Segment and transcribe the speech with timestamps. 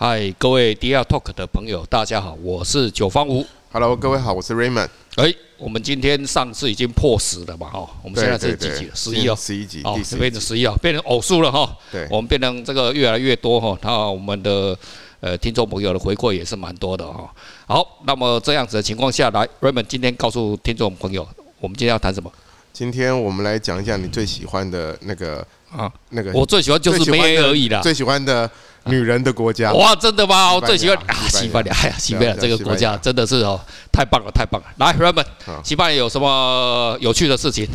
[0.00, 3.44] 嗨，各位 DR Talk 的朋友，大家好，我是九方吴。
[3.72, 4.88] Hello，各位好，我是 Raymond。
[5.16, 8.94] 哎，我们今天上次已经破十了嘛，哈，我们现在是几集了？
[8.94, 11.76] 十一哦，十一集，哦，变成十一哦，变成偶数了哈。
[11.90, 14.78] 对，我们变成这个越来越多哈，那我们的
[15.18, 17.28] 呃听众朋友的回馈也是蛮多的哈。
[17.66, 21.26] 好，那么这样子的情况下来，Raymond 今天告诉听众朋友，
[21.58, 22.30] 我们今天要谈什么？
[22.72, 28.50] 今天我们来讲一下你最喜欢的那个啊，那个我最喜欢就是梅而已啦，最喜欢的。
[28.84, 30.54] 女人的国家哇，真的吗？
[30.54, 33.60] 我最喜欢啊，西班牙，哎呀，西班牙这个国家真的是哦，
[33.92, 34.66] 太棒了，太棒了。
[34.78, 35.26] 来，Raymond，
[35.62, 37.66] 西班牙有什么有趣的事情？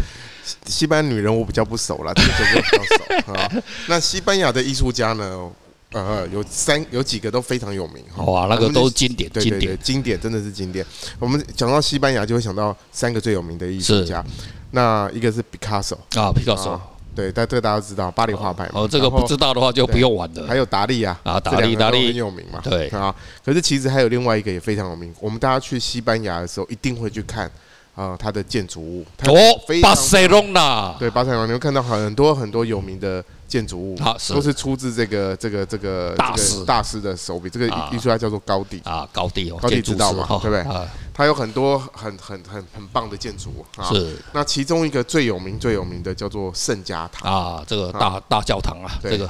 [0.65, 2.83] 西班牙女人我比较不熟了，这个就比较
[3.27, 3.51] 熟 啊。
[3.87, 5.51] 那西班牙的艺术家呢？
[5.91, 8.23] 呃，有三有几个都非常有名哈。
[8.23, 10.83] 哇，那个都经典，经典，经典，真的是经典。
[11.19, 14.23] 我们讲到西班牙，就会想到三个最有名的艺术家。
[14.71, 16.81] 那一个是毕卡索啊，毕卡索。
[17.15, 18.71] 对，但这个大家都知道，巴黎画派嘛。
[18.75, 20.47] 哦，这个不知道的话就不用玩了。
[20.47, 22.59] 还有达利啊，啊，达利，达利很有名嘛。
[22.63, 23.13] 对啊，
[23.45, 25.13] 可是其实还有另外一个也非常有名。
[25.19, 27.49] 我们大家去西班牙的时候，一定会去看
[27.95, 29.05] 啊，它的建筑物。
[29.25, 29.33] 哦，
[29.81, 30.95] 巴塞隆纳。
[30.99, 33.23] 对，巴塞隆纳，你会看到很多很多有名的
[33.53, 33.95] 建筑物，
[34.29, 37.51] 都是出自这个这个这个大师大师的手笔。
[37.51, 40.25] 这个艺术家叫做高第啊，高第哦，高第知道吗？
[40.41, 40.65] 对不对？
[41.13, 43.85] 他有很多很很很很棒的建筑物啊。
[43.93, 44.17] 是。
[44.31, 49.29] 那其中一个最有名最有名的叫做圣家堂啊，这个大大教堂啊，这个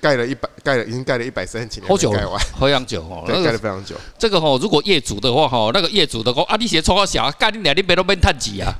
[0.00, 3.96] 盖了一百盖了已经盖了一百三十几年，好久了，非常久哦，盖了非常久。
[4.16, 8.72] 这个哈，如果业主的话哈，那个业主的话啊，你写错小盖你两年别都没探几啊。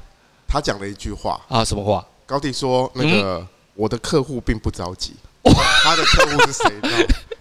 [0.47, 2.06] 他讲了一句话啊，什么话？
[2.25, 3.45] 高第说那个。
[3.79, 5.15] 我的客户并不着急，
[5.84, 6.91] 他的客户是谁呢？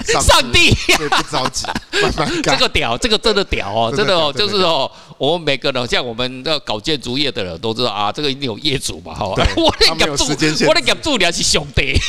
[0.22, 1.66] 上帝，对，不着急，
[2.00, 2.56] 慢慢干。
[2.56, 9.26] 这个屌，这个真的屌哦，真的哦，就是哦，我们每个人像我们要搞建筑业的人都知道啊，这个一定有业主嘛，哈。
[9.58, 12.00] 我的业主，我的业主是兄弟。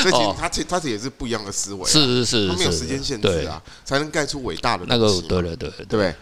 [0.00, 6.14] 所以他其实他这也是不一样的思维，是是是，他没有时间限制啊，才能盖出伟大的那个，对对对对。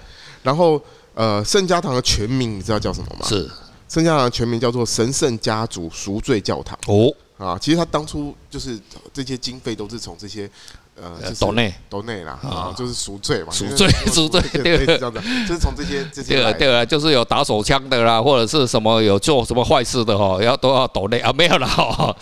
[0.43, 0.83] 然后
[1.15, 3.25] 呃，圣家堂的全名你知道叫什么吗？
[3.29, 3.49] 是
[3.89, 7.15] 圣家堂的全名叫做神圣家族赎罪教堂哦。
[7.39, 8.79] 啊，其实他当初就是
[9.13, 10.51] 这些经费都是从这些
[10.95, 22.17] 呃，斗内斗内啦，啊，就是赎罪嘛，赎罪赎罪，对，这样子，就是从这些这些，对对啊，就是有打手枪的啦，或者是什么有做什么坏事的哈，要都要斗内啊，没有了哈，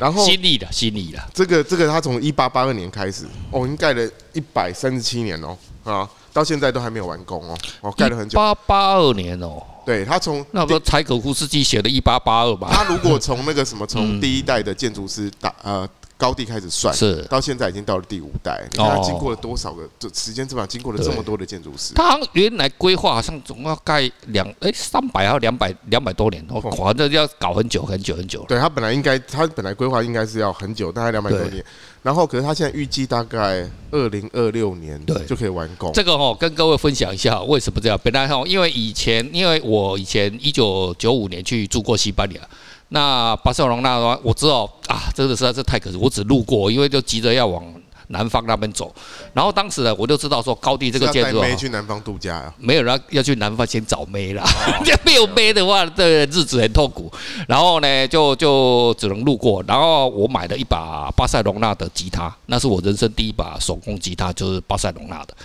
[0.00, 9.60] 然后心意的心意的，这个这个他从一八八二年开始，哦，已经盖了一百三十七年哦，啊，到现在都还没有完工哦，哦，盖了很久，八八二年哦。
[9.84, 12.68] 对他从那不柴可夫斯基写的“一八八二”吧？
[12.72, 15.88] 他如果从那个什么，从第一代的建筑师打呃
[16.20, 19.88] 高地开始算，是到现在已经到了第五代，你看他经过了多少个？
[19.98, 21.94] 这时间这么经过了这么多的建筑师。
[21.94, 28.44] 他原来规划好像总要盖两哎三百还有两百两百多年，哦，反正要搞很久很久很久。
[28.46, 31.64] 对他本来应该他本来规划应该是要很久，大概两百多年。
[32.02, 35.92] 然后，可是他现在预计大概二零二六年对就可以完工。
[35.92, 38.00] 这个哦，跟各位分享一下为什么这样。
[38.02, 42.40] 本来哦，因为以前，因为我以前一九九五年去住过西班牙，
[42.90, 47.64] 那巴塞隆那的话，我知道啊，真的实在是太可惜，我只路过，因为就急着要往。
[48.12, 48.92] 南方那边走，
[49.32, 54.42] 然后当时呢，我就知道说高地这个建筑，没去南方度假啊，没有人要去南方先找妹啦，
[55.06, 57.08] 没有妹的话，这日子很痛苦。
[57.46, 59.62] 然后呢，就就只能路过。
[59.62, 65.36] 然后我买了一把巴塞隆纳的吉他，那是我人生第一把手工吉他，就是巴塞隆纳的。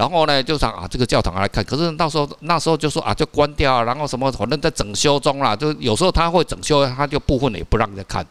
[0.00, 8.26] 然后呢，就想啊，这个教堂来看，可是到时候那时候就说啊，就关掉，啊然后什么，反正在整修中啦，就有时候他会整修，他就部分也不让人家看。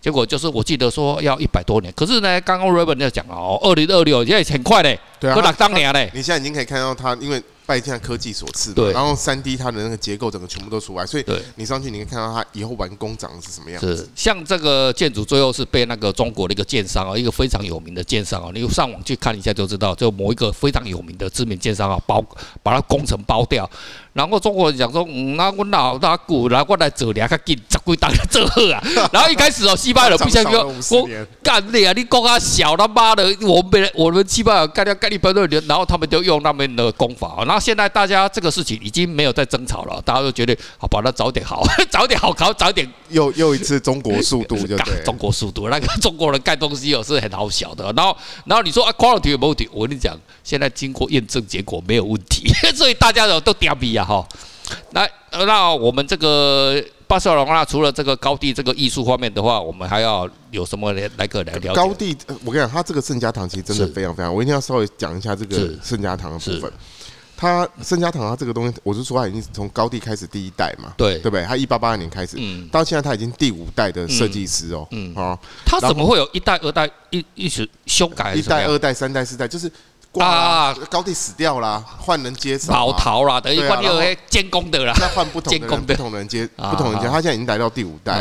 [0.00, 7.42] 结果就是我记得说要一百多年，可是呢，刚刚 Raymond 在讲哦，二零二六现在很快嘞，对啊，当年嘞，你现在已经可以看到他，因为。
[7.68, 11.24] 拜现在科技所赐，对，然后三 D 它的那个结构整个全部都出来，所以
[11.56, 13.94] 你上去你可以看到它以后完工长的是什么样子。
[13.94, 22.24] 是，像这个建筑最后是被那个中国的一个建商啊，一个非常有名的建商啊，你上网去看一下就知道，就某一个非常有名的知名建商啊，包
[22.62, 23.70] 把它工程包掉。
[24.18, 28.82] 然后中国人讲说，嗯，那我老大姑，然后我来做两个金，十几档做好啊。
[29.14, 31.08] 然后一开始哦，西班牙人不相信，我
[31.40, 37.44] 干你啊，你讲啊小他妈的，我们我们西班牙干掉干一百多年，然后他们就用那边的功法。
[37.46, 47.92] 然后现在大家这个事情已经没有在争吵了，大家都觉得好，把它早点好， 早点好考，早点又又一次中国速度就对，中国速度，那个中国人盖东西哦是很好小的。
[47.96, 48.16] 然后
[48.46, 49.68] 然后你说啊，quality 有没有问题？
[49.72, 54.07] 我跟你讲，现在经过验证，结果没有问题， 所以大家都都屌逼啊！
[54.08, 54.26] 哈，
[54.92, 55.06] 那
[55.44, 61.74] 那我们这个巴塞罗那除了这个高地这个艺术方面的话，我们还要有什么来来个来聊？
[61.74, 66.72] 高地，我跟你讲，他这个圣家堂其实真的非常非常，我一定要稍微讲一下这个圣家堂的部分。
[67.36, 71.44] 它圣家堂它这个东西，我是说它已经从高地开始第一代嘛，对对不对？
[71.44, 78.34] 它一八八二年开始，嗯，到现在它已经第五代的设计师哦，嗯，哦，它怎么会有一代、二代一一直修改？
[78.34, 79.70] 一代、二代、三代、四代，就是。
[80.18, 80.74] 啊！
[80.90, 83.92] 高地死掉了，换人接手，跑逃了，等于换又
[84.28, 87.06] 监工的啦，那换不同的人，不同的人接，不同人接。
[87.06, 88.18] 他现在已经来到第五代。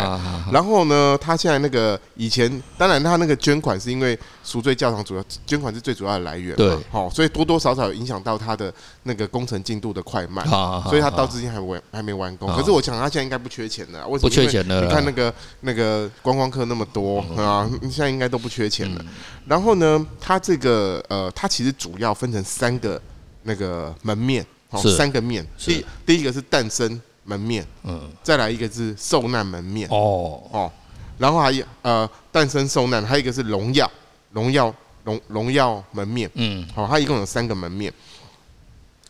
[0.52, 4.18] 然后呢，他现在那个以前，当然他那个捐款是因为
[4.48, 8.74] 赎罪教堂主要捐款是最主要的来源嘛，好，所以多多少少影响到他的
[9.04, 10.44] 那个工程进度的快慢。
[10.86, 12.50] 所以他到至今还完还没完工。
[12.56, 14.30] 可是我想他现在应该不缺钱了，为什么？
[14.30, 14.82] 不缺钱了。
[14.82, 19.06] 你看那个那个观光客那么多啊，现在应该都不缺钱了。
[19.46, 21.74] 然后呢，他这个呃，他其实。
[21.78, 23.00] 主要分成三个
[23.44, 25.46] 那个门面，好，三个面。
[25.58, 30.72] 第第一个是诞生门面，嗯，再来一个是受难门面，哦哦，
[31.20, 33.90] 然后还有呃诞生受难，还有一个是荣耀
[34.32, 37.94] 荣耀荣荣耀门面，嗯，好，它一共有三个门面。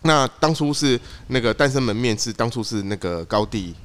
[0.01, 3.75] 那当初是那个诞生门面是当初是那个高地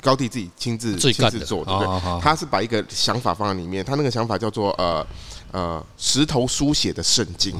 [0.00, 2.20] 高地自己亲自亲自做，对不对？
[2.20, 5.06] 他是把一个想法放在里面，他那个想法叫做呃。
[5.52, 7.54] 呃，石头书写的圣经，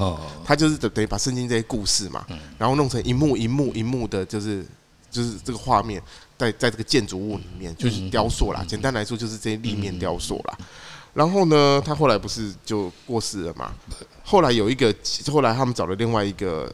[0.44, 2.26] 他就是等于把圣经这些故事嘛，
[2.58, 4.66] 然后弄成一幕一幕一幕的，就是
[5.08, 6.02] 就是这个画面，
[6.36, 8.62] 在在这个建筑物里面，就是雕塑啦。
[8.68, 10.58] 简单来说，就是这些立面雕塑啦。
[11.16, 13.72] 然后呢，他后来不是就过世了嘛？
[14.22, 14.94] 后来有一个，
[15.32, 16.72] 后来他们找了另外一个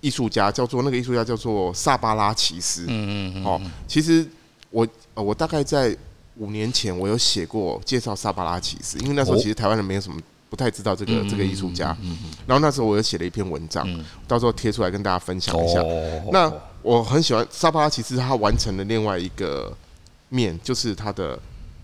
[0.00, 2.86] 艺术家，叫做那个艺术家叫做萨巴拉奇斯。
[2.88, 4.26] 嗯嗯哦，其实
[4.70, 5.94] 我我大概在。
[6.36, 10.18] 五年前我有写过介绍萨巴拉奇斯，因为那时候其实台湾人没有什么
[10.48, 11.94] 不太知道这个这个艺术家。
[12.46, 13.86] 然后那时候我又写了一篇文章，
[14.26, 15.82] 到时候贴出来跟大家分享一下。
[16.32, 16.50] 那
[16.80, 19.70] 我很喜欢萨巴拉奇斯，他完成了另外一个
[20.30, 21.38] 面，就是他的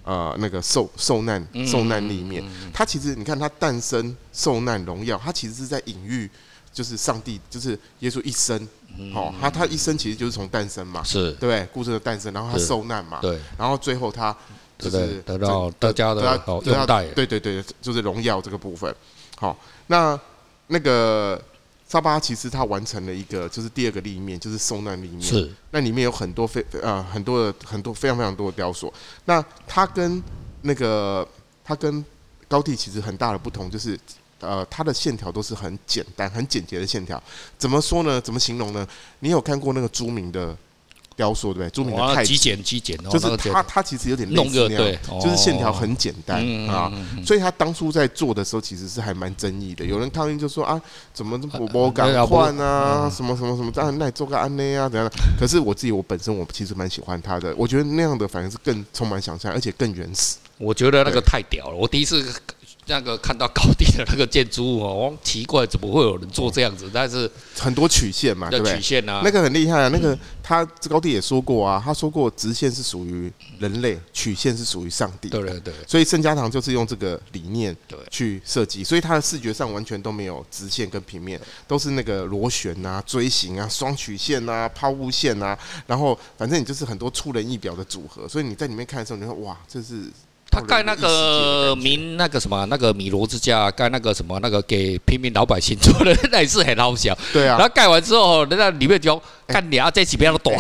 [0.07, 2.43] 呃那个受受难受难立面。
[2.73, 6.31] 他其实你看他诞生受难荣耀，他其实是在隐喻
[6.73, 8.67] 就是上帝就是耶稣一生。
[9.15, 14.35] 哦，他他一生其实就是从诞生嘛，是对故事的诞生，然后他受难嘛，对，然后最后他
[14.79, 16.23] 就是得到大家的
[16.65, 18.95] 优待，对对对，就是荣耀这个部分。
[19.39, 19.55] 好，
[19.89, 20.19] 那
[20.69, 21.39] 那个
[21.89, 28.93] 萨巴其实它完成了一个就是第二个立面，就是受难立面，是那里面有很多非呃很多的很多非常非常多的雕塑。
[29.25, 30.23] 那它跟
[30.63, 31.27] 那个
[31.65, 32.05] 它跟
[32.49, 33.99] 高地其实很大的不同就是。
[34.39, 37.21] 呃，它的线条都是很简单、很简洁的线条。
[37.57, 38.21] 怎么说呢？
[38.21, 38.87] 怎么形容呢？
[39.21, 40.55] 你有看过那个朱铭的
[41.17, 41.71] 雕塑对不对？
[41.71, 46.93] 朱铭的太极简极简，就是它，它其实有点类似那样，就是线条很简单啊。
[47.25, 49.85] 所以他当初在做的时候，其实是还蛮争议的。
[49.85, 50.81] 有人抗议就说啊，
[51.15, 53.11] 怎么这么不敢换啊？
[53.11, 54.89] 什么什么什么当然，那做个安内啊？
[54.89, 55.11] 怎样？
[55.41, 57.55] 可是我自己，我本身我其实蛮喜欢他的。
[57.57, 60.37] 我觉得那样的反而是更充满想象，而且更原始。
[60.59, 62.25] 我觉得那个太屌了，我第一次。
[62.89, 66.89] 那个看到高地的那个建筑物哦，奇怪，怎么会有人做这样子？
[66.93, 67.29] 但是
[67.59, 68.77] 很多曲线嘛，对不对？
[68.77, 69.89] 曲线啊，那个很厉害啊。
[69.89, 75.29] 那个他高地也说过啊，他说过直线是属于人类，曲线是属于上帝。
[75.29, 75.75] 对对对。
[75.87, 77.77] 所以圣家堂就是用这个理念
[78.09, 88.29] 去设计，所以它的视觉上完全都没有直线跟平面，都是那个螺旋啊、锥形啊、双曲线啊、抛物线啊，然后反正你就是很多出人意表的组合。
[88.29, 90.05] 所以你在里面看的时候，你说哇，这是。
[90.57, 97.17] 他盖那个名那个什么那个米罗之家，盖那个什么那个给平民老百姓做的， 那也是很好笑。
[97.31, 97.59] 对啊。
[97.59, 100.55] 然后盖完之后，人家里面就干你啊，这几边都躲。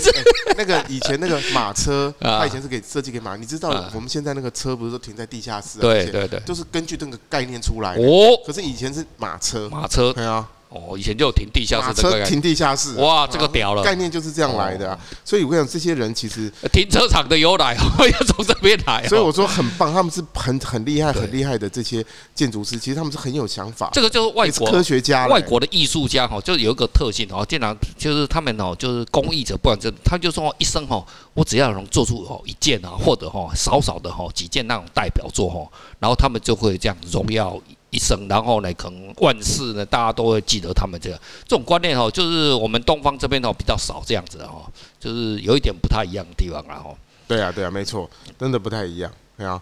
[0.58, 3.36] 那个以前那个马车，他以前是给设计给马。
[3.36, 5.78] 你知道我们现在那个车不是都停在地下室？
[5.78, 6.38] 对对对。
[6.40, 7.94] 就是根据这个概念出来。
[7.94, 8.36] 哦。
[8.46, 9.68] 可是以前是马车。
[9.70, 10.12] 马车。
[10.12, 10.46] 对啊。
[10.68, 14.98] 哦，以前就有停地下室，车停地下室，哇，这个屌了，概念就是这样来的啊。
[15.24, 19.06] 所以我跟你讲，这些人其实停车场的由来 要从这边来。
[19.08, 23.88] 所以我说很棒，他们是很很厉害、很厉害的这些建筑师，其实他们是很有想法。
[23.92, 35.66] 这个就是外国科学家、外国的艺术家哈，就有一个特性哦，经常就是他们哦，就是工艺者，不管这，他就说一生哈，我只要能做出哦一件啊，或者哈少少的哈几件那种代表作哈，
[35.98, 37.58] 然后他们就会这样荣耀。
[37.90, 41.16] 一生，然后呢，可能万事呢，大家都会记得他们这个
[41.46, 44.66] 这种观念哦，就是我们东方这边哦比较少这样子哦，
[45.00, 46.94] 就是有一点不太一样的地方啦哦。
[47.26, 49.60] 对啊，对啊，没错，真的不太一样，对啊。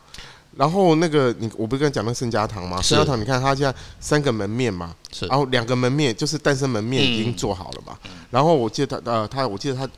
[0.57, 2.81] 然后那个你，我不是跟你讲那圣家堂吗？
[2.81, 5.27] 圣家堂，你看它现在三个门面嘛，是。
[5.27, 7.97] 然后两个门面就是诞生门面已经做好了嘛。
[8.31, 9.89] 然后我记得他呃，他我记得他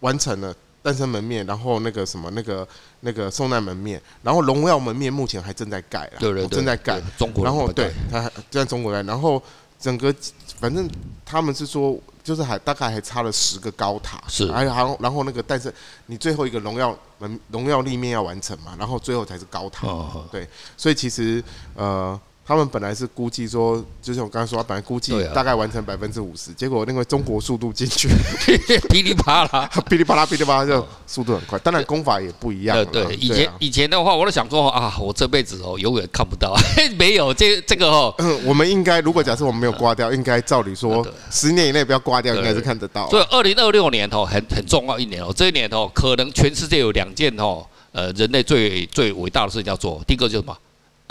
[0.00, 0.54] 完成了。
[0.82, 2.66] 诞生门面，然后那个什么，那个
[3.00, 7.00] 那个受难门面，然后荣耀门面目前还正在盖啊，对对对，正在盖。
[7.16, 9.40] 中国，然后对，他在中国盖，然后
[9.78, 10.14] 整个
[10.58, 10.88] 反正
[11.24, 15.72] 他们是说，就是还大概还差了十个高塔，是，还有然后然后那个但是
[16.06, 19.86] 你最后一个荣耀门荣耀立面要完成嘛，然后最后才是高塔，
[20.30, 21.42] 对，所以其实
[21.74, 28.08] 呃他们本来是估计说，就像我刚才说，他本来估计大概完成百分之五十，结果那个中国速度进去，
[28.90, 31.56] 噼里啪啦， 噼里啪啦，噼里啪啦，就速度很快。
[31.60, 32.84] 当然功法也不一样。
[32.86, 36.52] 对，以前以前的话，我都想说啊，我这辈子哦，永远看不到。
[36.98, 38.12] 没有这这个哦，
[38.44, 43.08] 我们应该如果假设我们没有挂掉，应该照理说十年以内不要挂掉，应该是看得到。
[43.08, 50.02] 所以二零二六年哦，很很重要一年哦，这一年哦，可能全世界有两件哦，呃，人类最最伟大的事情要做。
[50.06, 50.58] 第一个就是什么？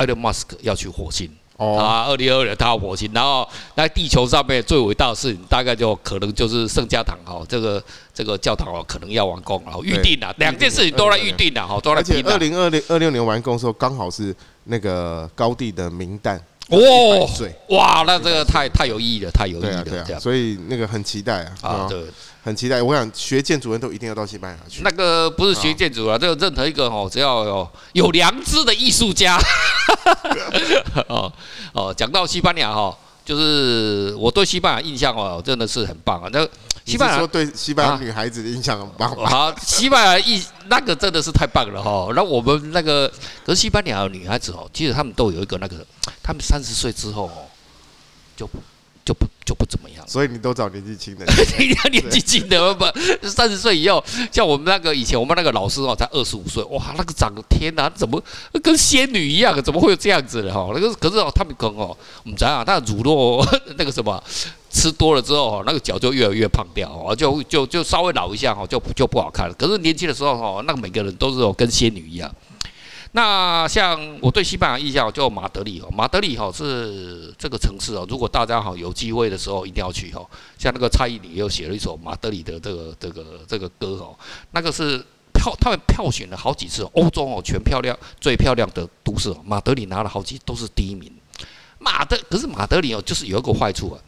[0.01, 1.29] 埃隆·马斯克要去火星。
[1.58, 12.25] 啊，二零二二年他要火星，然后在地球上面最伟大的事情，大概就可能就是圣家堂哈，这个这个教堂哦，可能要完工了，预定了，两件事情都在预定了哈，都在拼。
[12.25, 17.29] 二零二零二六年完工的时候，刚好是那个高地的冥诞哦，
[17.70, 22.03] 哇，那这个太太有意义了，太有意义了，所以那个很期待啊，啊，对。
[22.43, 24.81] 很期待，我想学建筑人都一定要到西班牙去。
[24.83, 29.38] 那个不是学建筑啊，这个任何一个哦，只要有有良知的艺术家，
[31.07, 31.31] 哦
[31.74, 36.27] 哦，讲到西班牙哈，就是我对西班牙印象哦，真的是很棒啊。
[36.33, 36.43] 那
[36.83, 39.15] 西班牙说对西班牙女孩子的印象很棒。
[39.24, 42.12] 好，西班牙一那个真的是太棒了哈。
[42.15, 43.07] 那我们那个
[43.45, 45.86] 可是西班牙的女孩子哦，其实她们都有一个那个，
[46.24, 47.45] 她们三十岁之后哦，
[48.36, 48.50] 就。
[49.03, 51.25] 就不就不怎么样，所以你都找年纪轻的，
[51.91, 52.86] 年纪轻的不
[53.27, 58.22] 三十岁以后，像我们那个以前我们那个老师哦，才二十五岁，哇，那个长得天哪，怎么
[58.62, 59.62] 跟仙女一样？
[59.62, 60.70] 怎么会有这样子的哈？
[60.74, 64.24] 那个可是哦，他们可能哦，我们讲啊，他的乳酪 那个什么
[64.70, 69.53] 吃多了之后，那个脚就越来越胖掉哦，就就就稍微老一下哈，就就不好看了。
[69.55, 72.34] 可是年轻的时候哈，那个每个人都是哦，跟仙女一样。
[73.13, 80.25] 那像我对西班牙印象就马德里哦，马德里哈是这个城市哦，如果大家好有机会的时候一定要去哈。
[80.58, 84.18] 像那个蔡依林又写了一首马德里的这个这个这个歌哦，
[84.51, 84.98] 那个是
[85.34, 91.12] 票他们票选了好几次，欧洲哦全漂亮最漂亮的都市，马德里拿了好几都是第一名。
[91.80, 94.00] 马德可是马德里哦，就是有一个坏处啊。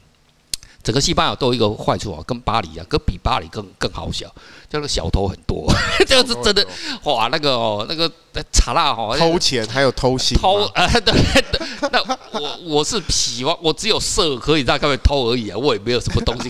[0.84, 4.28] 整个西班牙都有一个坏处啊，跟巴黎啊，跟比巴黎更更好笑，
[4.70, 5.66] 叫那个小偷很多，
[6.06, 6.68] 这个是真的，
[7.04, 8.12] 哇，那个哦，那个
[8.52, 11.14] 查拉哈，偷钱还有偷心，偷 啊，对
[11.52, 12.04] 对，那
[12.38, 16.50] 我我是喜欢，我只有色可以让他们偷而已啊，我也没有什么东西，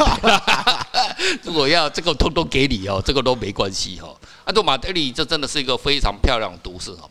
[1.44, 4.10] 如果要这个通通给你哦，这个都没关系哈，
[4.46, 7.08] 啊，对，马德里这真的是一个非常漂亮的都市哈。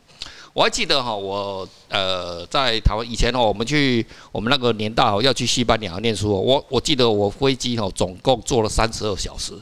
[0.54, 9.54] 我还记得哈，我呃在台湾以前哦，我们去我们那个年代哦要去西班牙念书，我我记得我飞机哦总共坐了三十二小时，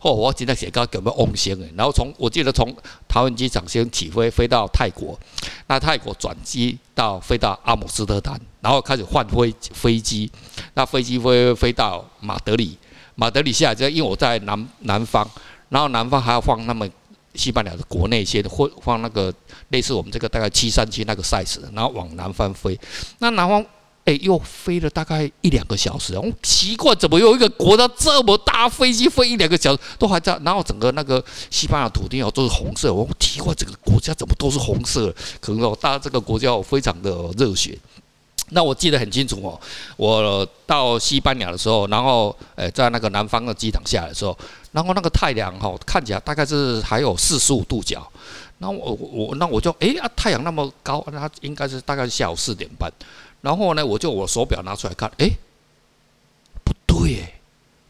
[0.00, 2.74] 哦，我记得写个有没有翁先，然后从我记得从
[3.06, 5.18] 桃园机场先起飞飞到泰国，
[5.66, 10.32] 那泰国转机到飞到阿姆斯特丹，然后开始换飞飞机，
[10.72, 12.78] 那飞机飞飞到马德里，
[13.14, 15.30] 马德里下来之后，因为我在南南方，
[15.68, 16.88] 然后南方还要放那么。
[17.34, 19.32] 西班牙的国内线或放那个
[19.68, 22.78] 类似我们这个大概七三七那个 size 然后往南方飞，
[23.18, 23.64] 那南方
[24.04, 37.78] 哎又飞了大概一两个小时，我奇怪怎么有一个国家这么大飞机飞一两个小时都还在，然后整个那个西班牙土地哦都是红色，我奇怪这个国家怎么都是红色，可能哦大家这个国家哦非常的热血。
[38.52, 39.60] 那我记得很清楚哦，
[39.96, 44.36] 我到西班牙的时候，然后诶在那个南方的机场下来的时候，
[44.72, 48.06] 然后那个太阳哈看起来大概是还有四十五度角，
[48.58, 52.92] 那我我那我就哎啊太阳那么高，那应该是大概是下午四点半，
[53.40, 55.28] 然后呢我就我手表拿出来看，哎
[56.64, 57.34] 不对诶，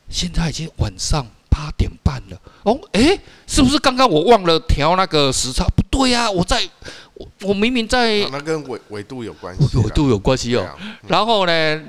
[0.09, 5.65] 现在已经晚上八点半了哦，哎是不是刚刚我忘了调那个时差？
[5.77, 6.69] 不对呀，我在。
[7.43, 10.67] 我明明在，那跟纬纬度有关系，纬度有关系哦。
[11.07, 11.83] 然后呢，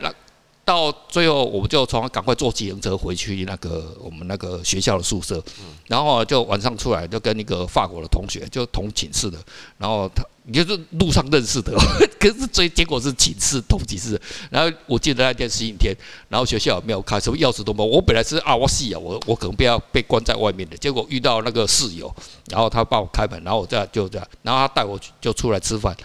[0.71, 5.43] 到最后我们就从赶快坐计程车回去那个我们那个学校的宿舍，
[5.87, 9.37] 然后就晚上出来就跟一个法国的同学就同寝室的，
[9.77, 10.23] 然后他。
[10.43, 11.71] 你就是路上认识的，
[12.19, 14.19] 可是最结果是寝室同寝室。
[14.49, 15.95] 然后我记得那天星期天，
[16.29, 17.87] 然后学校没有开，什么钥匙都没有。
[17.87, 20.75] 我本来是啊，我死啊，我我可能不要被关在外面的。
[20.75, 22.11] 结果遇到那个室友，
[22.49, 25.95] 然后他帮我开门，然后我这样就这样，然后他带我就出来吃饭。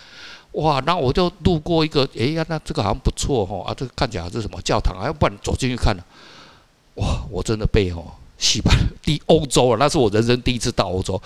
[0.57, 5.07] 哇，那我就路过一个，哎呀，那这个好像不错哈，啊，这个看起来是什么教堂啊？
[5.07, 6.03] 要不然走进去看了，
[6.95, 8.05] 哇，我真的被哦。
[8.39, 11.19] 西班牙第欧洲啊，那是我人生第一次到欧洲。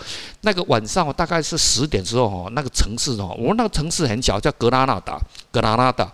[0.42, 5.20] 那个晚上大概是十点之后哈，那个城市哦，我们那个城市很小，叫格拉纳达，
[5.50, 6.08] 格拉纳达。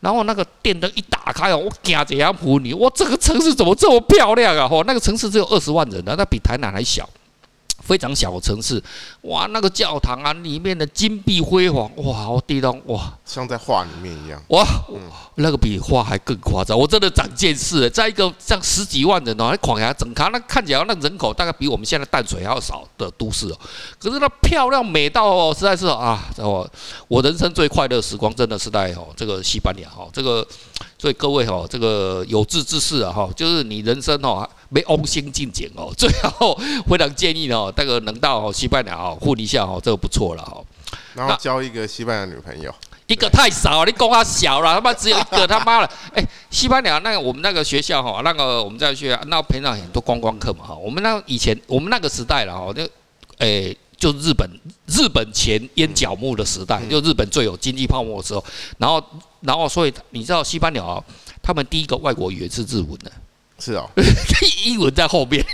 [0.00, 4.66] 然后那个电灯一打开哦，我惊这样扑你，我这个城市怎么这么漂亮啊？
[4.66, 7.06] 吼，那个城市只有二十万人呢，那比台南还小，
[7.80, 8.82] 非常小的城市，
[9.22, 15.00] 哇，那个教堂啊，里面的金碧辉煌，哇，好地方，哇，像在画里面一样，哇，嗯、
[15.36, 17.88] 那个比画还更夸张，我真的长见识了。
[17.88, 23.58] 在一个像十几万人哦，还狂牙整卡，那看起来那人口大概比我们现在淡水还要少的都市哦，
[23.98, 26.68] 可是那漂亮美到哦，实在是啊，我
[27.06, 30.46] 我人生最快乐的时光真的是在哦这个西班牙哈，这个
[30.98, 34.48] 所以各位哈，这个有志之士啊哈，就是你人生哦。
[34.68, 40.64] 没翁心进简哦， 最后非常建议哦，这个能到西班牙哦混一下哦，这个不错了哦。
[41.14, 42.74] 然后交一个西班牙女朋友，
[43.06, 50.74] 一个太少，你供他小了，他妈只有一个，他妈的， 哎，西班牙那个我们那个学校哈，那个我们在学校那培养很多观光客嘛哈。
[50.74, 52.88] 我们那以前我们那个时代了哈，就
[53.38, 54.48] 哎就日本
[54.86, 58.44] 日本前烟脚木的时代，就日本最有经济泡沫的时候，
[58.78, 59.02] 然后
[59.40, 61.02] 然后所以你知道西班牙
[61.42, 63.10] 他们第一个外国语言是日文的。
[63.60, 63.90] 是哦，
[64.64, 65.44] 英文在后面。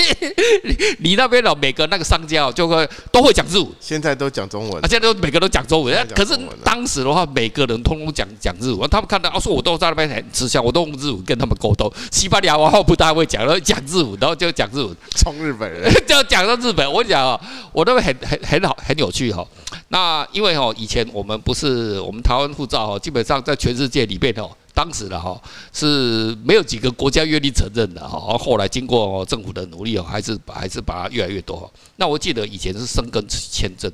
[1.01, 3.67] 你那边的每个那个商家就会都会讲日文。
[3.81, 4.85] 现在都讲中文。
[4.85, 6.09] 啊，现在都每个都讲中文。
[6.15, 8.89] 可是当时的话，每个人通通讲讲日文。
[8.91, 11.91] 他们看到啊，说我都在那边很吃香，我都用日文跟他们沟通。
[12.13, 14.95] 西班牙话不大会讲，然后讲日文，然后就讲日文。
[15.17, 16.91] 冲日本人，就讲到日本。
[16.93, 17.41] 我讲哦，
[17.73, 19.43] 我都很很很好，很有趣哈。
[19.89, 24.51] 那因为哦，以前我们不是我们台湾护照哦，基本上在全世界里面哦。
[24.75, 25.41] 当时的哈
[25.73, 31.73] 是没有几个国家愿意承认的哈，后来经过政府的努力哦，还是还是把它越来越多。
[31.97, 33.91] 那我记得以前是生根签证，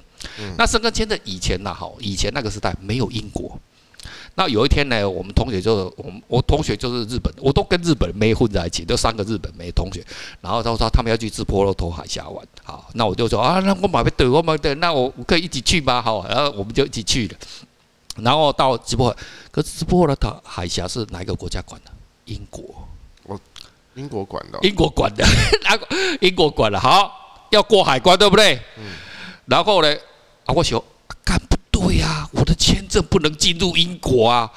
[0.57, 3.59] 那生根签证以前呢哈，以前那个时代没有英国。
[4.37, 10.03] 那有一天呢，我们同学就我们我同学就是日本，我都跟日本妹混在一起，就三个日本妹同学。
[10.41, 16.01] 然后他说他们要去直波罗陀海峡玩，好，那我就说啊，那我马上对，我马上对，那我可以一起去吗？
[16.01, 17.37] 好，然后我们就一起去了。
[18.23, 19.17] 然后到直布罗，
[19.51, 21.91] 可是直布罗陀海峡是哪一个国家管的？
[22.27, 22.63] 英国。
[23.25, 23.39] 我
[23.95, 24.59] 英国管的。
[24.63, 25.25] 英国管的，
[26.21, 26.79] 英国管的。
[26.79, 28.55] 好，要过海关，对不对？
[28.79, 28.85] 嗯。
[29.47, 29.93] 然后呢，
[30.47, 30.83] 啊，我说，
[31.25, 34.51] 干不对呀，我的签证不能进入英国啊！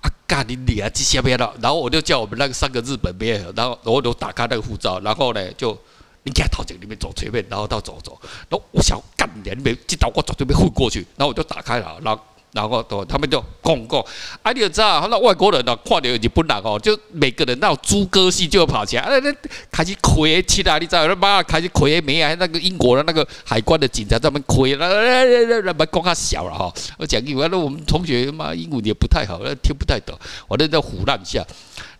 [0.00, 1.52] 啊，干你脸啊，这下面了。
[1.60, 5.76] 然后我就叫我们那个三个日本兵，然后我就打开那个护照，然后呢，就
[6.22, 8.18] 你给他套进里面走前面，然后到走走。
[8.48, 12.22] 然后我想干你，你没进到我走这边混过去，然后我就打开了，然后。
[12.52, 14.04] 然后都他们就讲讲，
[14.42, 19.36] 啊，你就知道，那外国人呢，看到日本人哦，就每个人那种猪哥戏就跑起来，那那
[19.70, 21.06] 开始亏起来，你知道？
[21.16, 22.34] 妈开始亏没啊？
[22.36, 26.72] 那个英国的那个海关的警察在那边亏，那那那那讲他小了哈。
[26.96, 30.18] 我讲英文，那我们同学嘛英文也不太好，那听不太懂，
[30.48, 31.46] 我那在唬烂一下。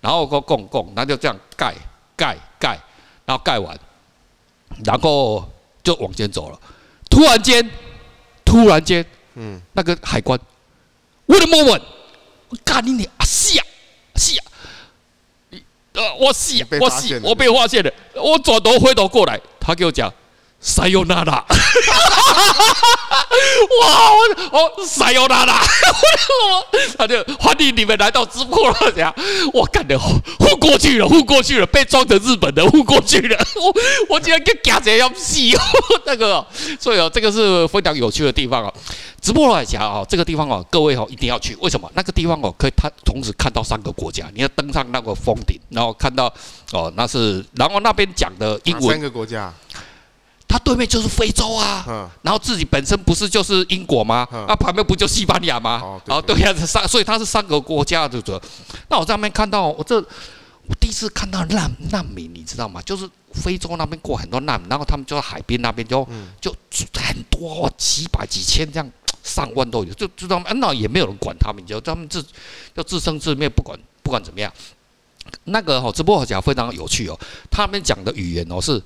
[0.01, 1.75] 然后讲讲讲，那就这样盖
[2.17, 2.79] 盖盖，
[3.27, 3.79] 然后盖完，
[4.83, 5.47] 然后
[5.83, 6.59] 就往前走了。
[7.11, 7.71] 突然间，
[8.45, 9.05] 突然间。
[9.41, 10.37] 嗯，那个海关
[11.29, 11.81] ，Wait a moment，
[12.49, 13.65] 我干你你啊，是啊，
[14.17, 14.45] 是啊，
[15.51, 15.63] 你
[15.95, 20.13] 呃，我是啊，我是，我被发现了，我转头回头过来，他给我讲。
[20.61, 21.45] 塞尤娜拉，
[23.81, 24.11] 哇！
[24.51, 25.63] 我我塞尤娜拉，
[26.99, 29.15] 他就欢迎你们来到直播了，这样
[29.53, 33.73] 我干的混过去了，混过去了，被装成日本的混过去了，我
[34.15, 35.61] 我竟然跟假贼要死哦，
[36.05, 36.45] 那个，
[36.81, 38.75] 所以哦，这个是非常有趣的地方哦。
[39.21, 41.91] 直布罗海峡哦，这个地方哦，各位哦一定要去，为什么？
[41.95, 46.33] 那个地方哦，可以他同时看到三个国家，你要登上那个峰顶，然后看到
[46.73, 49.53] 哦，那是然后那边讲的英文，三个国家。
[50.49, 54.27] 他对面就是非洲啊，然后自己本身不是就是英国吗？
[54.49, 56.01] 那旁边不就西班牙吗？
[56.07, 58.41] 哦，对呀，三，所以他是三个国家的主。
[58.89, 62.81] 那我在那边看到，我这我第一次看到难难民，你知道吗？
[62.81, 66.09] 就是非洲那边过很多难民，然后他们就在海边那边就
[66.41, 66.51] 就
[66.95, 68.91] 很多，几百几千这样，
[69.23, 70.47] 上万都有，就知道吗？
[70.55, 72.25] 那也没有人管他们，就他们自
[72.75, 74.51] 就自生自灭，不管不管怎么样。
[75.45, 78.83] 那个哈，直播讲非常有趣哦，他们讲的语言哦是。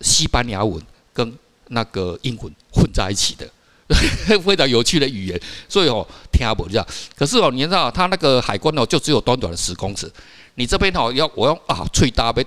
[0.00, 1.36] 西班牙文跟
[1.68, 3.48] 那个英文混在一起的，
[4.40, 6.86] 非常有趣的语言，所以哦听不懂。
[7.16, 10.10] 可是哦，你知道他那个海关哦，就只有短短的十公尺。
[10.56, 12.46] 你这边哦要我用啊，脆大杯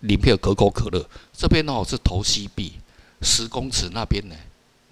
[0.00, 2.72] 零片可口可乐，这边哦是投西币，
[3.22, 4.34] 十公尺那边呢，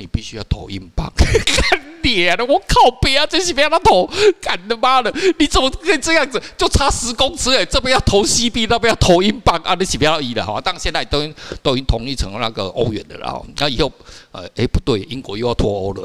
[0.03, 1.11] 你必须要投英镑。
[2.03, 2.91] 脸了，我靠！
[3.01, 4.05] 不要，这是不要他投，
[4.41, 5.15] 干他妈的！
[5.39, 6.43] 你怎么可以这样子？
[6.59, 9.77] 就差十公尺哎，这边要投西币，那边要投英镑啊！
[9.77, 10.61] 你是不要移了哈。
[10.63, 11.25] 但现在都
[11.63, 13.41] 都已经统一成那个欧元的了哈。
[13.57, 13.91] 那以后
[14.33, 16.03] 呃，哎不对，英国又要脱欧了，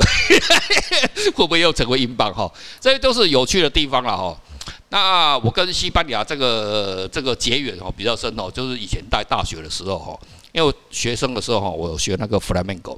[1.33, 2.47] 会不会又成为英镑哈？
[2.79, 4.37] 这些都是有趣的地方了哈。
[4.89, 10.19] 那我跟西班牙这个这个结缘哈比较深哦，就是以前在大学的时候哈，
[10.51, 12.95] 因为学生的时候哈，我有学那个弗拉门戈。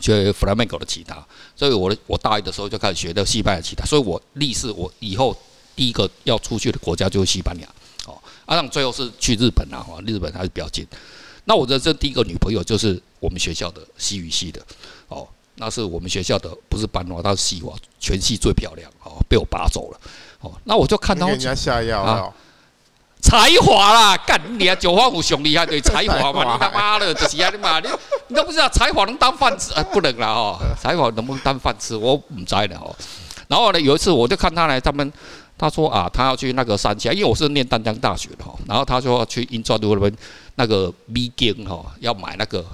[0.00, 5.36] 学弗拉门戈的吉他，所以我我大一的时候就开始学的西班牙吉他，所以我立誓我以后
[5.74, 7.66] 第一个要出去的国家就是西班牙，
[8.06, 10.86] 哦，啊，那最后是去日本啊，日本还是比较近。
[11.44, 14.60] 那我的这第一个女朋友就是我们学校的西语系的，
[15.08, 20.00] 哦，那是我们学校的不是班花，她是系花，全系最漂亮，哦，被我拔走了，
[20.40, 22.32] 哦，那我就看到人家下药啊。
[23.20, 24.74] 才华啦，干你啊！
[24.74, 26.52] 九方五兄弟还对才华嘛？
[26.52, 27.80] 你他妈的，这是啊你妈！
[27.80, 27.88] 你
[28.28, 29.72] 你都不知道才华能当饭吃？
[29.74, 31.96] 哎，不能了哦，才华能不能当饭吃？
[31.96, 32.94] 我不知了哦。
[33.48, 35.12] 然后呢，有一次我就看他呢，他们
[35.58, 38.54] 他说啊，他要去那个山下，因为我是念丹江大学的哈。
[38.68, 40.16] 然后他说去英专路那边
[40.54, 42.64] 那个米经哈，要买那个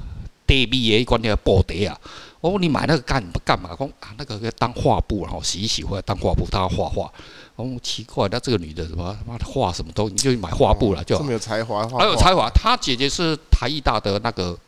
[0.47, 1.97] 地米的一罐那个布袋啊。
[2.43, 3.71] 我说你买那个干干嘛？
[3.79, 7.11] 讲啊，那个要当画布然后洗一洗回来当画布，他要画画。
[7.55, 12.51] 哦，奇怪，那这个女的什么他妈的画什么都，你就买画布了，就这么有才华，很有才华。
[12.51, 14.59] 她姐姐是台艺大的那个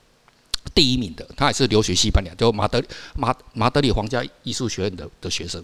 [0.72, 2.80] 第一名的，她也是留学西班牙，就马德
[3.16, 5.60] 马马德里皇家艺术学院的的学生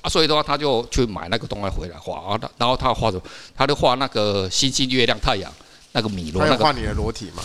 [0.00, 3.22] 啊，所以的话，她就去买那个东西回来画啊，然后她画什么？
[3.54, 5.52] 她就画那个星星、月亮、太阳，
[5.92, 7.44] 那个米罗，那个画你的裸体嘛。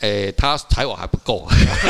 [0.00, 1.46] 诶、他才华还不够，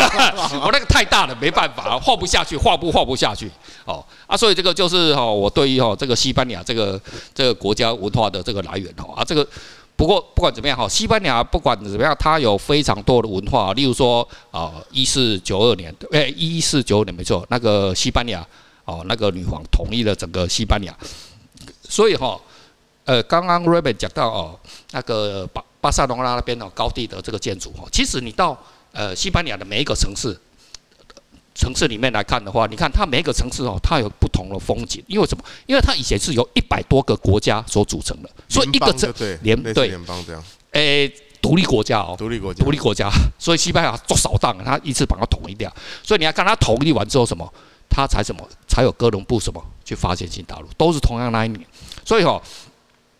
[0.63, 3.51] 我那个太大了，没办法，画不下去，画不画不下去，
[3.85, 4.05] 哦。
[4.29, 7.01] 啊，所以这个就是哈，我对于哈这个西班牙这个
[7.35, 9.45] 这个国家文化的这个来源哈啊，这个
[9.97, 18.47] 不过不管怎么样哈，西班牙不管怎么样，它有非常多的文化，例如说啊，一四九二年，诶，一四九二年没错，那个西班牙
[18.85, 20.97] 哦，那个女皇统一了整个西班牙，
[21.89, 22.41] 所以哈，
[23.05, 24.61] 呃，刚刚 Raymond 讲到哦，
[24.93, 25.61] 那个把。
[25.87, 28.59] 巴塞隆纳那边哦，高地的这个建筑哦，其实你到
[28.91, 30.37] 呃西班牙的每一个城市
[31.55, 35.45] 城市里面来看的话，你看它每一个城市哦，它有不同的风景，因为什么？
[35.67, 41.09] 因为它以前是由一百多个国家所组成的，所以一个城联对联邦这样，诶，
[41.41, 45.73] 独立国家哦，独立国家，独立国家，所以西班牙做扫荡，它一次把它统一掉，
[46.03, 47.49] 所以你要看它统一完之后什么，
[47.89, 51.65] 它才什么才有哥伦布什么去发现新大陆，都是同样那一年，
[52.05, 52.43] 所以哦，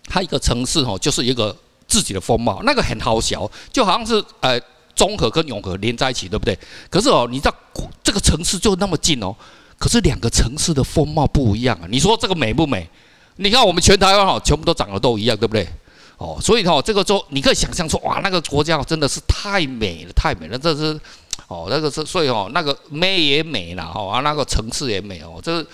[0.09, 1.57] 它一个城市哦，就是一个。
[1.87, 4.61] 自己的风貌，那个很好笑，就好像是呃
[4.95, 6.59] 中和跟永和连在一起，对不对？
[6.91, 7.55] 可是哦，你知道
[8.03, 9.35] 这个城市就那么近哦，
[9.79, 11.87] 可是两个城市的风貌不一样啊。
[11.89, 12.89] 你说这个美不美？
[13.37, 15.69] 你看我们全台湾哦，全部都长得都一样，对不对？
[16.19, 20.99] 哦，所以哦，这个就你可以想象说，哇，那个国家真的是太美了，太美了，这是
[21.47, 25.67] 哦，那个是所以哦，那个美也美了哦，啊，那个城市也美哦，这是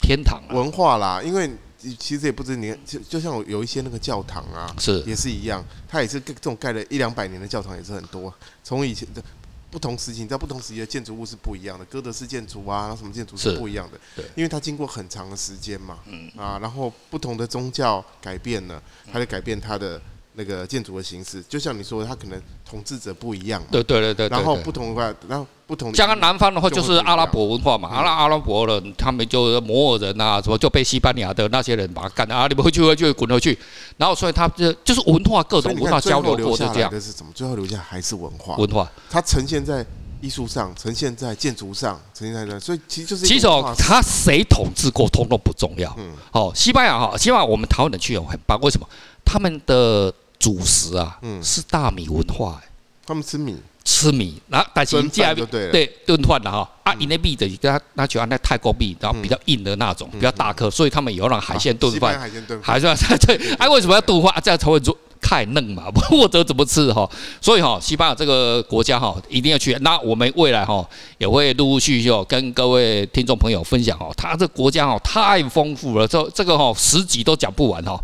[0.00, 1.50] 天堂文化啦，因为。
[1.98, 8.32] 其实也不止你，就就像有一些那个教堂啊，是也是一样，它也是这种盖了一两百年的教堂也是很多。
[8.62, 9.22] 从以前的
[9.70, 20.00] 不同时期，你知道不同时期的建筑物是不一样的，哥德式建筑啊，什么建筑是不一样的，对，因为它经过很长的时间嘛，嗯啊，然后不同的宗教改变了，它就改变它的。
[20.34, 23.68] 那个建筑的形式，就像你说，它可能统治者不一样嘛。
[23.70, 24.28] 对对对对。
[24.28, 25.94] 然后不同的话，然后不同。
[25.94, 27.88] 像南方的话，就是阿拉伯文化嘛。
[27.88, 33.58] 阿拉阿拉伯人，他们就摩尔人啊，什么就被西班牙的那些人把他干啊，你们回去回去滚回去。
[33.98, 36.90] 然后所以他就就是文化各种文化交流过，就这样。
[36.90, 37.30] 的是什么？
[37.34, 38.56] 最后留下还是文化。
[38.56, 38.90] 文化。
[39.10, 39.84] 它呈现在
[40.22, 43.26] 艺术上，呈现在建筑上，呈现在那，所以其实就是。
[43.26, 45.94] 其实哦，他谁统治过，通通不重要。
[45.98, 46.12] 嗯。
[46.32, 48.88] 哦，西班牙哈，西班牙我们台湾人去哦很棒，为什么？
[49.24, 50.12] 他们的。
[50.42, 52.68] 主食啊，嗯，是大米文化，欸，
[53.06, 62.80] 他们吃米，吃米，然后但是人家对炖饭的哈，啊，因那米的跟他他喜欢那泰国米，然后比较硬的那种，比较大颗，所以他们以后让海鲜炖饭，海鲜炖饭，
[63.24, 64.34] 对，哎，为什么要炖饭？
[64.42, 67.08] 这样才会做太嫩嘛， 或者怎么吃哈？
[67.40, 69.72] 所以哈，西班牙这个国家哈，一定要去。
[69.82, 70.84] 那我们未来哈，
[71.18, 77.96] 也会陆陆续续跟各位听众朋友分享哦，他这国家哦太丰富了，这这个哈十集都讲不完哈。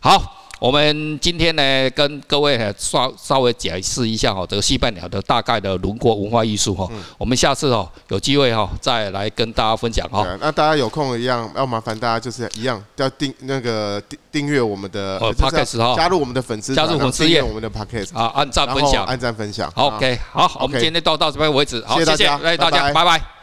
[0.00, 0.32] 好。
[0.58, 6.88] 我们今天呢，跟各位稍稍微解释一下哈，这个西班牙的大概的轮廓文化艺术哈。
[7.18, 10.26] 我们下次哦有机会哈再来跟大家分享哈。
[10.40, 19.70] 那大家有空一样要麻烦大家就是一样要订那个订订阅我们的 podcast 哈，加入我们的粉丝，加入粉丝页我们的 podcast 啊，按赞分享，按赞分享。
[19.74, 23.35] OK，好，我们今天到到这边为止，好，谢谢，谢谢大家，拜拜。